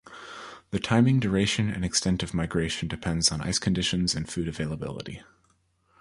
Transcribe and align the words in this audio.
The 0.71 0.79
timing, 0.79 1.19
duration, 1.19 1.69
and 1.69 1.85
extent 1.85 2.23
of 2.23 2.33
migration 2.33 2.87
depends 2.87 3.31
on 3.31 3.39
ice 3.39 3.59
conditions 3.59 4.15
and 4.15 4.27
food 4.27 4.47
availability. 4.47 5.21